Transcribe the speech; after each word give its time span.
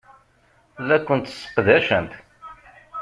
La 0.87 0.97
kent-sseqdacent. 1.05 2.11